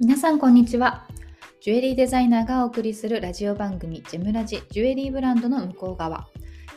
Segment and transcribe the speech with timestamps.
[0.00, 1.08] 皆さんこんにちは。
[1.60, 6.28] ジュエリーデザイナーがお送りするラジオ番組ジェムラジジュエリーブランドの向こう側。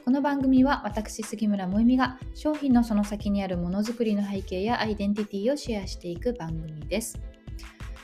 [0.04, 7.22] この番組は私杉村萌実が商品のその先にあるものづくりの背景やアイデンティティをシェアしていく番組です。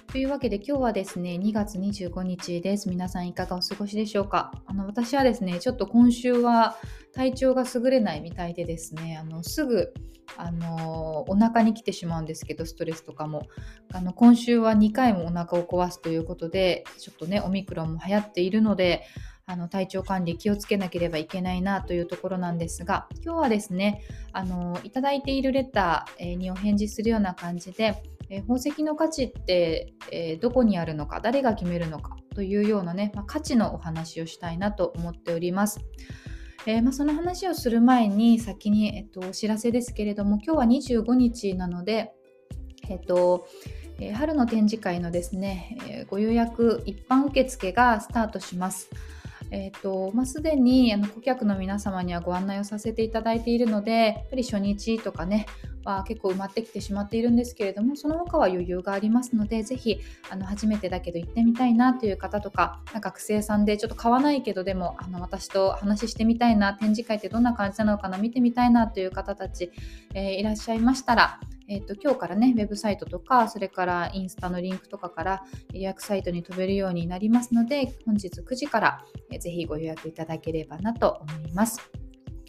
[0.07, 2.89] というわけで今日はですね2月25日です。
[2.89, 4.53] 皆さんいかがお過ごしでしょうか？
[4.65, 6.77] あの私はですねちょっと今週は
[7.13, 9.93] 体調が優れないみたいでですねあのすぐ
[10.37, 13.43] あのお腹に来てしまうんですけどストレスとかも。
[13.91, 19.03] あの今週は2回もお腹を壊すということでちょっとねオミクロンも流行っているので
[19.45, 35.79] あの体調管理気をつけなければいけないなというところなんですが今日はですねあのいただいているレターにお返事するような感じでえ宝石の価値って、えー、どこにあるのか誰が決めるのかというようなね、まあ、価値のお話をしたいなと思っております。
[36.65, 42.11] えー、まあ、その話をする前に先に、えっと、お知らせですけれども今日は25日なので、
[42.89, 43.47] えっと
[43.99, 48.89] え、春の展示会のですね、えご予約一般受付がスタートします。
[49.51, 55.45] えーとまあ、すでにあの顧客の皆様にはご案内をさせていただいているのでやっぱり初日とかね
[55.87, 69.71] は結構埋まってきてしまっているんですけれどもその他は余裕がありますのでぜひあの初めてだけど行ってみたいなという方とか学生さんでちょっと買わないけどでもあの私と話してみたいな展示会ってどんな感じなのかな見てみたいなという方たち、
[70.13, 75.43] えー、いらっしゃいましたらえーと、今日からね、ウェブサイトとか、それからインスタのリンクとかから
[75.73, 81.91] 予約サイトに飛べるようになりますので、本日9時から、えー、ぜひご予約いただければなと思います。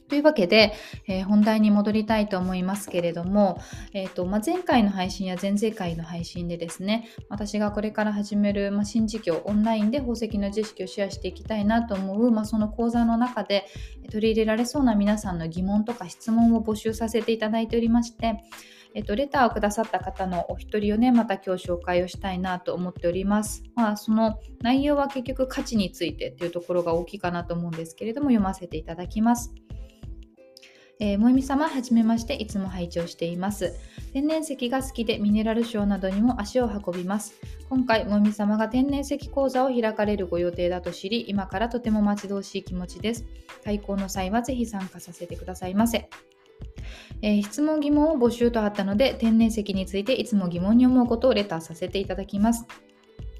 [0.08, 0.72] というわけで、
[1.06, 3.60] えー、本題に戻りたいと思いますけれども、
[3.92, 13.66] えーとまあ、前回の配信や前々回の配信でですね私がこれから始める、まあ、新事業オンラインで宝石の知識をシェアしていきたいなと思う、まあ、その講座の中で
[14.10, 18.42] 取り入れられそうな皆さんの疑問とか質問を募集させていただいておりまして
[18.94, 23.62] えっと、レターをくださった方のお一人をね、また今日紹介をしたいなと思っております。
[23.74, 29.52] まあ、その内容は結局価値についてっていうところが大きいかなと思うんですけれども、読ませていただきます。
[31.00, 33.72] えー、もえみ様、はじめまして、いつも拝聴しています。
[34.12, 37.34] 天然石が好きでミネラルショーなどにも足を運びます。
[37.68, 43.24] 今回、もえみ様が天然石講座を開かれるご予定だと知り、今からとても待ち遠しい気持ちです。
[43.62, 46.08] 対抗の際はぜひ参加させてくださいませ。
[47.22, 52.66] えー、質問疑問を募集とあったので、天然石についていつも疑問に思うことをレターさせていただきます。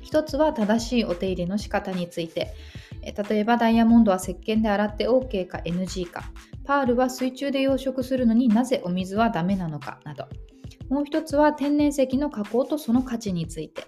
[0.03, 2.55] 一つは正しいお手入れの仕方について。
[3.03, 6.25] 例えばダイヤモンドは石鹸で洗って OK か NG か。
[6.65, 10.27] パールは水中で養殖するのになぜお水はダメなのかなど。
[10.89, 13.85] もう一つは天然石の加工とその価値について。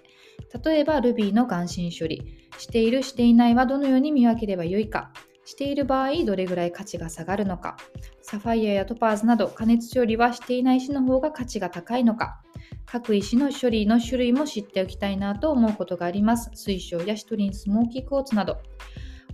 [0.63, 2.41] 例えばルビーの眼神処理。
[2.57, 5.11] しているしていないはどのように見分ければよいか。
[5.45, 7.77] している場合どれぐらい価値が下がるのか。
[8.21, 12.41] サファイアやトパーズなど加熱処理はしていない石の方が価値が高いのか。
[12.85, 16.51] 各石の処理の種類も知っておきたいなと思うことがあります。
[16.53, 18.57] 水晶やシトリンスモーキークォーツなど。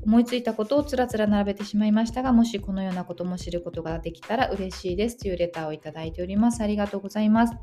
[0.08, 6.64] 思いついたことをつらつら並べてしまいましたが、もしこのようなことも知ることができたら嬉しいですというレターをいただいております。
[6.64, 7.54] ありがとうございます。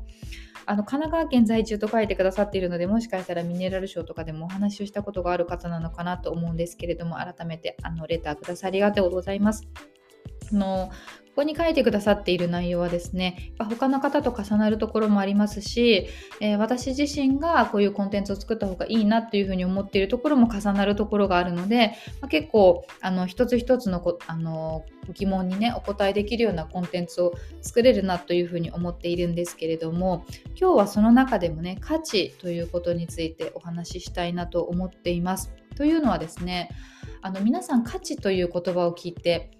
[0.67, 9.67] あの神奈川県在住と書いてくださっているので、もしかしたらミネラルショーとかでもお話をしたことがある方なのかなと思うんですけれども、改めてあのレターくださりありがとうございます。
[10.51, 10.91] の
[11.35, 16.07] ここに書いてくださっている内容はですね、他の方と重なるところもありますし、
[16.39, 21.91] えー、私自身がこういうコンテンツを作った方がいいなっていうふうに思っているところも重なるところがあるので、
[22.21, 30.25] まあ、結構あの一つ一つのこあの疑問にねお答えできるようなコンテンツを作れるなというふうに思っているんですけれども
[30.57, 35.53] 今日はその中でもね価値ということについてお話ししたいなと思っています。
[35.75, 36.69] というのはですね
[37.21, 39.51] あの皆さん価値という言葉を聞いて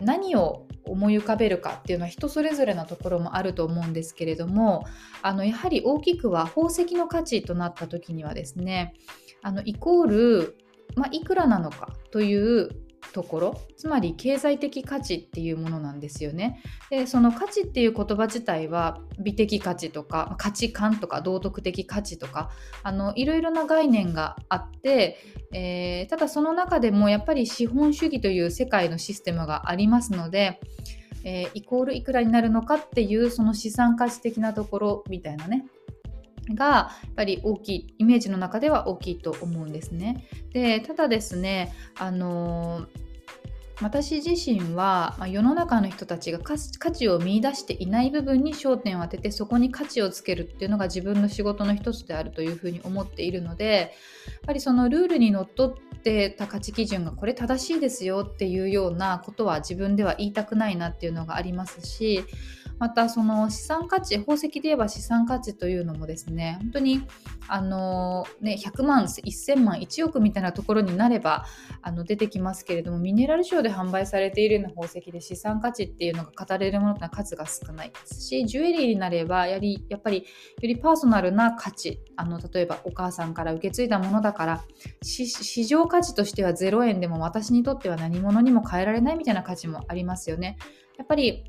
[0.00, 4.84] 何を思い浮かべるかっていうのは人それぞれのところもあると思うんですけれども
[5.22, 8.94] あのやはり大きくは宝石の価値となった時にはですね
[9.42, 10.56] あのイコール、
[10.94, 12.68] まあ、いくらなのかという
[13.12, 16.62] ところつまり経済的価値っていうものなんですよね。
[16.90, 22.50] でその価値っていう言葉自体は美的価値とか価値観とか道徳的価値とか
[22.82, 25.18] あのいろいろな概念があって、
[25.52, 30.60] えー、ただその中でもやっぱり資本主義という世界のシステムがありますので、
[31.24, 35.66] えー、イコールいくらになるのかっていうその資産価値的なところみたいなね
[36.50, 40.26] がやっぱり大きいイメージの中では大きいと思うんですね。
[40.52, 42.86] でただですねあの
[43.80, 53.94] 私自身は、まあ、世の中の人たちが価値を見いだしていない部分に焦点を当ててそこに価値をつけるっていうのが自分の仕事の一つであるというふうに思っているので
[54.26, 62.24] やっぱりそのルールにのっとってた価値基準がこれ正しいですよっていうようなことは自分では言いたくないなっていうのがありますし
[62.78, 67.06] またその資産価値宝石で言えば資産価値というのもですね本当に
[67.48, 71.44] あのね100万1000万1億みたいなところになれば
[71.82, 80.24] あの出てきますけれどもミネラルショーで販売されているような宝石で資産価値っていうのが語れるものってのは数が少ないですしジュエリーになればやりやっぱりよ
[80.62, 84.64] りパーソナルな価値あの例えばお母さんから受け継いだものだから
[85.02, 90.56] 市場価値としては0円でも私にとっては何物にも変えられないみたいな価値もありますよね。
[90.96, 91.44] やっぱり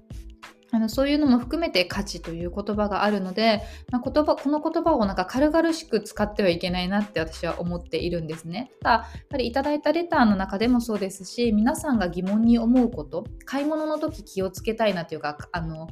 [0.76, 3.62] あのそういうのも含めて価値という言葉があるので、
[3.92, 8.72] まあ、言葉この言葉をなんか軽々しく使ってはいけないなって私は思っているんですね。
[8.82, 15.88] ただやっぱりいただいたレターの中でもそうですし皆さんが疑問に思うこと買い物の時気をつけたいなというかあの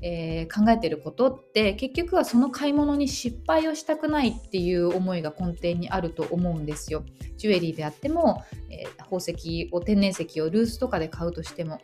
[0.00, 7.04] えー、考えてることって結局はその買い物に失敗をしたくないっていう思いが根底にあると思うんですよ。
[7.36, 11.80] ジュエリーであっても、えー、宝石を天然石をルースとかで買うとしても。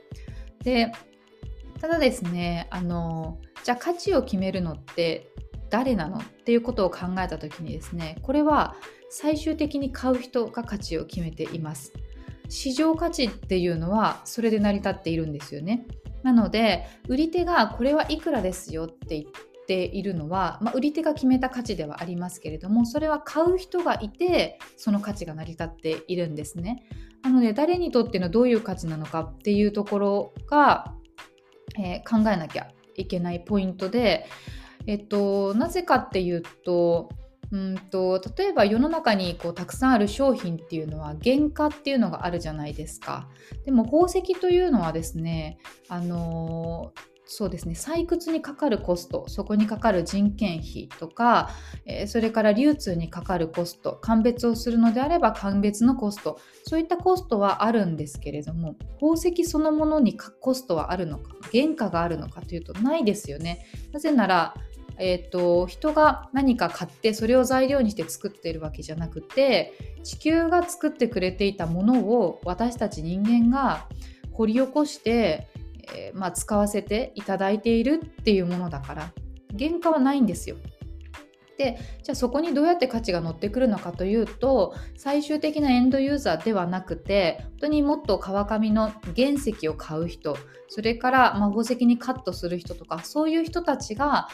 [0.63, 0.93] で
[1.85, 5.35] ただですねあのじゃあ価値を決めるのって
[5.69, 6.17] 誰なの？
[6.17, 8.75] っていうことを考えた時にですねこれは
[9.11, 11.93] 最終的に買う人が価値を決めています。
[12.49, 15.87] 市場価値っていうのはそれで成り立っているんですよね。
[16.23, 26.89] なので売り手がこれはいくらですよって言っているのは、まあ、売り手が決めた価値ではありますけれどもそれは買う人がいてその価値が成り立っているんですね。
[27.23, 30.95] なので誰にとってのどういう価値なのかっていうところが、
[31.79, 34.27] えー、考えなきゃいけないポイントで、
[34.87, 37.11] えっと、なぜかっていうと
[37.53, 43.29] うんと例えば世の中にこうたくさんある商品っていうのは原価っていうのがあるじゃないですか。
[43.65, 45.59] でも宝石というのはですね、
[45.89, 47.75] あのーそうですね。
[47.75, 51.51] 採掘にかかるコストそこにかかる人件費とか、
[51.87, 63.67] えー、それから流通にかかるコスト鑑別をするのであれば鑑別のコストそういったコストはあるんですけれども宝石そのものにコストはあるのか原価があるのかというとないですよね。
[63.93, 64.55] なぜなら
[64.97, 69.73] えーと、人が何か買ってそれを材料にして作っているわけじゃなくて
[70.05, 73.89] 地球が作ってくれていたものを私たち人間が
[74.31, 75.49] 掘り起こして、
[75.93, 79.13] えー、まあ、使わせていただいているっていうものだから
[79.59, 80.57] 原価はないんですよ。
[81.57, 90.37] でじゃあそこにどうやって価値が乗ってくるのかというと最終的なエンドユーザーではなくて本当にもっと川上の原石を買う人
[90.69, 94.29] それから、まあ、宝石にカットする人とかそういう人たちが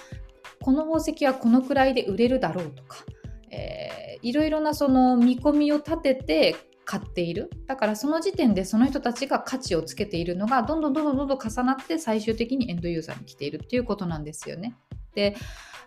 [0.63, 3.05] この宝石はこのくらいで売れるだろうとか、
[3.51, 6.57] えー、いろいろなその見込みを立てて
[6.91, 14.75] 買っているだからその時点でその人たちが価値をつけているのがどんどんどんどんどん重なって最終的にエンドユーザーに来ているっていうことなんですよね。
[15.15, 15.37] で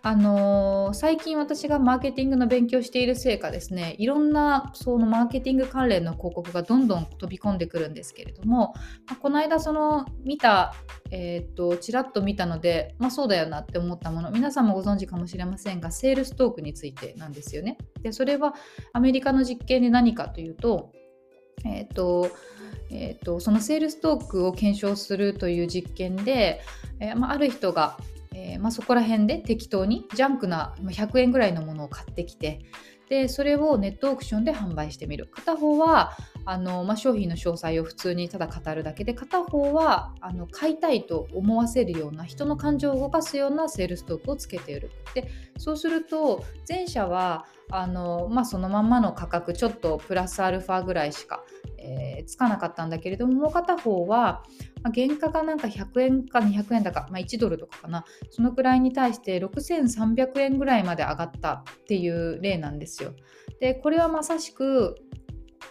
[0.06, 8.74] あのー、最近私がマーケティングの勉強しているせいかですねいろんなそのマーケティング関連の広告がどんどん飛び込んでくるんですけれども、
[9.06, 10.74] まあ、この間その見た
[11.10, 17.78] えー、っとちらっと見たので、まあ、そうだよなって思ったもの皆さんもご存知かもしれませんがセールストークについてなんですよね。
[18.02, 18.54] でそれは
[18.92, 20.92] アメリカの実験で何かというと,、
[21.64, 22.30] えー、っと
[22.90, 26.60] えーと、そのセールストークを検証するという実験で、
[27.00, 27.96] えーまあ、ある人が
[28.34, 32.66] えー、まあ、そこら辺で適当にジャンクな100円ぐらいのものを買ってきて
[33.08, 35.28] でそれをネットオークションで販売してみる。
[35.30, 36.16] 片方は
[36.46, 44.90] あの、まあ、商品の詳細を普通にただ語るだけで片方はあの買いたいと思わせるような人の感情を動かすようなセールストークをつけている。
[45.14, 51.44] でそうすると前者はあの、まあ、そのまんまの価格ちょっとプラスアルファぐらいしか、
[51.78, 54.42] えー、つかなかったんだけれどももう片方は
[54.84, 63.14] まあ、原価がなんか100円か200円だか、まあ、1ドルとかかなそのくらいに対して6300円ぐらいまで上がったっていう例なんですよ。
[63.60, 64.96] でこれはまさしく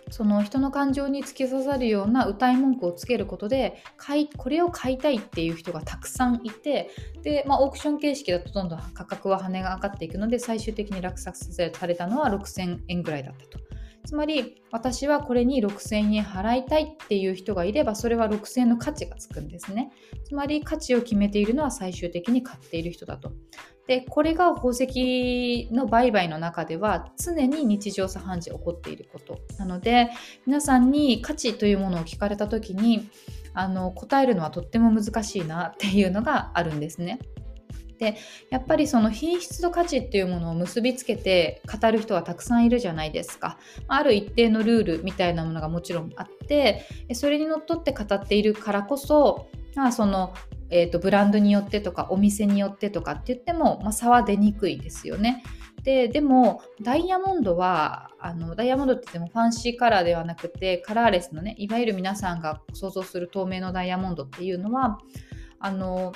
[0.10, 6.90] その人の感情に突き刺さるような歌い文句をつけることで買いこれを買いたいっていう人がたくさんいて
[7.24, 13.73] で、まあ、オークション形式だとどんどん価格は跳ね上がっていくので最終的に落札されたのは6000円ぐらいだったと。
[14.06, 19.92] つまり私はこれに6000円払いたいっていう人がいればそれは6000円の価値がつくんですね。
[20.26, 23.32] つまり価値を決めているのは最終的に買っている人だと。
[23.88, 29.40] でこれが宝石の売買の中では常に日常茶飯事起こっていること。
[29.58, 30.10] なので
[30.46, 33.10] 皆さんに価値というものを聞かれた時に
[33.54, 37.20] あの答えるのはとっても難しいなっていうのがあるんですね。
[38.04, 38.18] で
[38.50, 43.58] やっぱりその品質と価値っていうものを結びつけて語る人はたくさんいるじゃないですか。
[43.88, 50.34] ある一定のルールみたいなものがもちろんあってそれにのっとって語っているからこそまあその
[50.76, 55.44] えーと、ブランドによってとかお店によってとかって言っても、まあ、差は出にくいですよね。
[55.84, 64.98] ででもダイヤモンドはあのダイヤモンドって言ってもファンシーカラーではなくてカラーレスのねいわゆる皆さんが想像する透明のダイヤモンドっていうのは
[65.60, 66.14] あの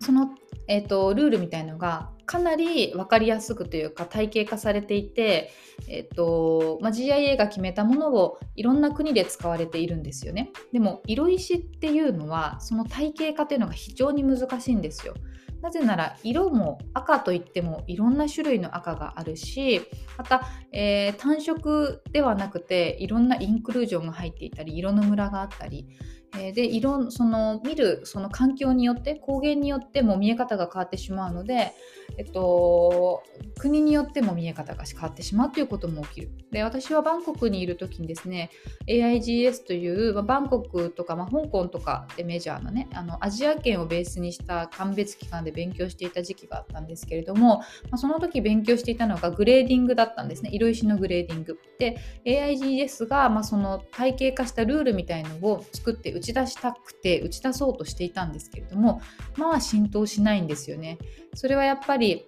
[0.00, 0.30] その、
[0.66, 5.50] えーと、ルールみたいのがかなり分かりやすくというか体系化されていて、
[5.88, 10.50] えーとまあ、GIA が決めたものをいろんな国で使われているんですよね。
[10.72, 15.14] でも色石っていうのはその体系化っていうのが非常に難しいんですよ。
[15.60, 19.82] なぜなら色も赤といってもいろんな種類の赤があるし
[20.16, 20.42] また、
[20.72, 25.86] えー、単色ではなくていろんなインクルージョンが入っていたり色のムラがあったり、
[26.32, 31.72] で色その見るその環境によって光源によっても見え方が変わってしまうので、
[32.18, 33.22] えっと、
[33.58, 36.30] 国によっても見え方が変わってしまうということも起きる。
[36.50, 38.50] で私はバンコクにいる時にですね
[38.86, 51.58] AIGS という、まあ、バンコクとか、まあ、香港とかでメジャーなねあのアジア圏をベースにした鑑別機関で勉強していた時期があったんですけれども、まあ、その時勉強していたのがグレーディングだったんですね色石のグレーディング。
[51.78, 59.00] で AIGS が、まあ、その体系化したルールみたいのを作って打ち出したくて打ち出そうとしていたんですけれども
[59.36, 60.98] まあ浸透しないんですよね。
[61.34, 62.26] それはやっぱり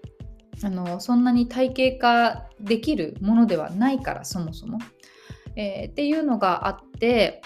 [0.65, 4.79] あのそんなに体系化できるものではないからそもそも。
[5.55, 7.43] えー、っていうのがあって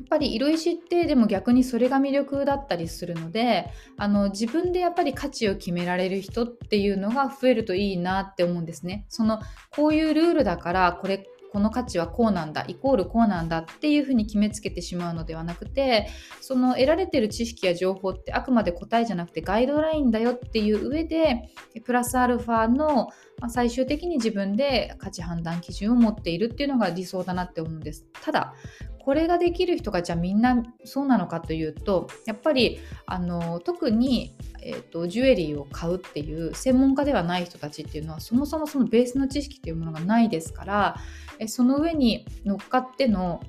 [0.00, 9.04] やっぱり色石ってでも逆にそれが魅力だったりするのであの自分でやっぱり価値を決められる人っていうのが増えるといいなって思うんですね。
[9.08, 9.38] その
[9.70, 16.08] こういうルールだからこれこの価値はこうなんだイコールこうなんだっていうふうに決めつけてしまうのではなくて
[16.40, 21.50] その得られてる知識や情報ってあくまで答えじゃなくてガイドラインだよっていう上で
[21.84, 23.08] プラスアルファの
[23.40, 28.06] まあ最終的に自分で価値判断基準を持っているっていうのが理想だなって思うんです。
[28.22, 28.54] ただ
[28.98, 40.96] これができる人がじゃあみんなそうなのかというとやっぱりあの特に、えーと、ジュエリーを買うっていう専門家ではない人たちっていうのはそもそもそのベースの知識っていうものがないですから
[41.38, 43.40] えその上に乗っかっての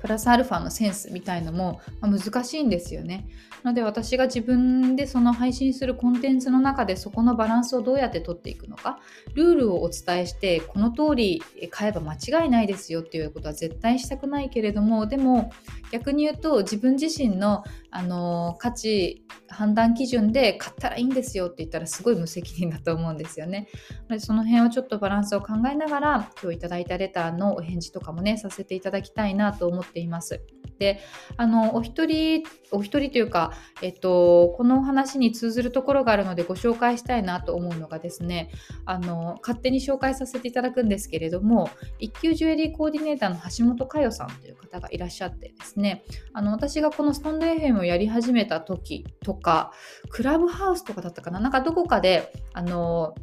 [0.00, 3.28] プラスアルファのセンスみたいのも、ま難しいんですよね。
[3.62, 9.00] なので私が自分でその配信するコンテンツの中でそこのバランスをどうやって取っていくのか
[9.34, 15.50] ルールをお伝えしてこの通り買えば間違いないですよっていうことは絶対したくないけれどもでも
[15.90, 23.68] 逆に言うと自分自身のあの価値判断基準で買ったらいいんですよって言ったらすごい無責任だと思うんですよね。
[24.08, 30.42] でその辺をちょっとバランスを考えながら今日いただいたレターのお返事とかもねさせていただきたいなと思っています。
[30.78, 31.00] で
[31.36, 33.52] あのお一人お一人というか、
[33.82, 38.50] えっと、このお話に通ずるところがあるのでご紹介したいなと思うのがですね
[38.84, 49.72] あの勝手に紹介させていただくんですけれども一級ジュエリーコーディネーターの橋本佳代さんという方がいらっしゃってですねあの私がこのスタンド FM をやり始めた時とか
[50.10, 53.14] クラブハウスとかだったかななんかどこかであの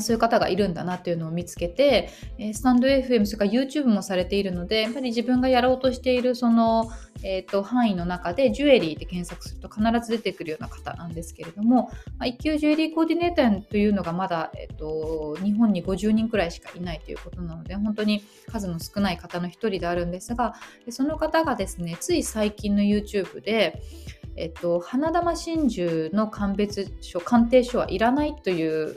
[0.00, 6.90] そういう方がいるんだなっていうのを見つけて、えスタンド FM、それから YouTube もされているので、やっぱり自分がやろうとしているその、
[7.22, 20.54] えーと、範囲の中で、ジュエリーって検索すると必ず出てくるような方なんですけれども、まあ、一級ジュエリーコーディネーターというのがまだ、えーと、日本に50人くらいしかいないということなので、本当に数の少ない方の一人であるんですが、
[20.90, 23.82] その方がですね、つい最近の YouTube で、
[24.36, 28.96] えっと、花玉真珠の鑑別書鑑定書はいらないという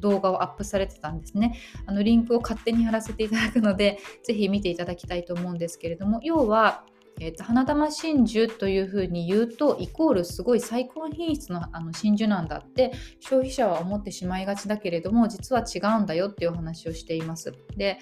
[0.00, 1.58] 動画をアップされてたんですね。
[1.86, 6.84] あのリンクを勝手に貼らせていただくので是非見ていただきたいと思うんですけれども要は
[7.20, 17.52] えーと、花玉真珠というふうに言うとイコールすごい最高品質のあの真珠なんだって消費者は思ってしまいがちだけれども実は違うんだよっていうお話をしています。
[17.76, 17.98] で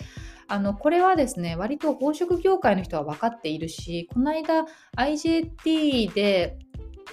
[0.48, 4.66] あのこれはですね割と宝飾業界の人は分かっているしこの間
[4.96, 6.58] IJT で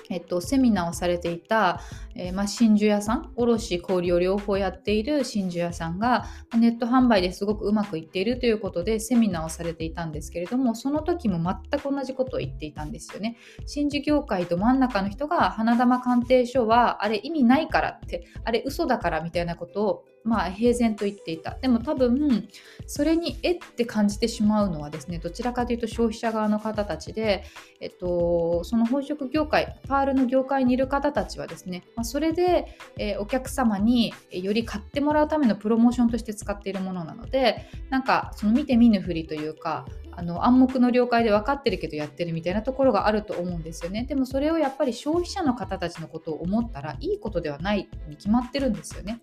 [0.10, 1.82] えっと、セミナーをされていた、
[2.16, 6.26] えー、まあ、真珠屋さん卸小売を両方やっている真珠屋さんが
[6.58, 13.38] ネット販売ですごくうまくいっているということでセミナーをされていたんですけれどもその時も全く同じことを言っていたんですよね。
[13.66, 21.58] 真珠業界ど真ん中の人が花珠鑑定書はあれ意味ないからってあれ嘘だからみたいなことをまあ、平然と言っていた。
[21.60, 22.48] でも多分、
[22.88, 27.44] それにえって感じてしまうのはですね、どちらかというと消費者側の方たちで、
[27.80, 39.86] えっと、その宝飾業界、パールの業界にいる方たちはですね、まあ、それで、えー、お客様により買ってもらうためのプロモーションとして使っているものなので、なんか、その見て見ぬふりというか、
[40.20, 44.04] あの暗黙の了解で分かってるけどやってるみたいなところがあると思うんですよね。
[44.04, 49.22] でもそれをやっぱり消費者の方たちのことを思ったらいいことではないに決まってるんですよね。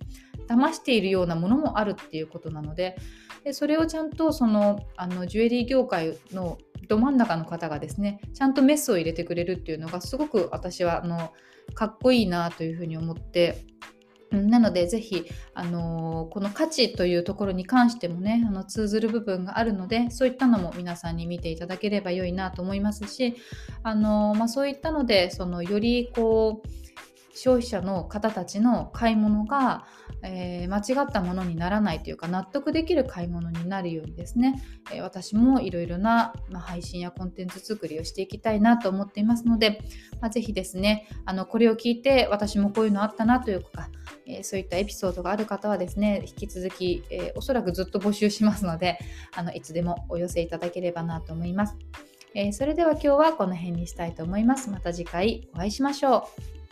[0.49, 2.97] 騙しているようなものもあるっていうことなので
[3.45, 11.33] でそれをちゃんとそのあのジュエリー業界のど真ん中の方がですねちゃんとメスを入れてくれるっていうのがすごく私はあの
[11.75, 13.65] かっこいいなというふうに思って
[14.33, 15.25] なので、ぜひ、
[15.55, 23.37] あのー、この価値というところに関してもね、あの通ずる部分があるので、そういったのも皆さんに見ていただければ良いなと思いますし、
[23.83, 26.86] あのー、まあ、そういったので、そのよりこう、
[27.37, 29.85] 消費者の方たちの買い物が、
[30.23, 39.83] えー、間違ったものにならないというか納得できる買い物になるようにですね、えー、私もいろいろな、まあ、配信やコンテンツ作りをしていきたいなと思っていますので、
[40.23, 43.91] まあ、ぜひですねあのこれを聞いて私もこういうのあったなというか、
[44.27, 48.99] えー、そういったエピソードがある方はですね引き続き、えおそらくずっと募集しますので
[49.35, 51.77] あのいつでもお寄せいただければなと思います。
[52.35, 54.71] えそれでは今日はこの辺にしたいと思います。
[54.71, 56.29] また次回お会いしましょ
[56.63, 56.66] う。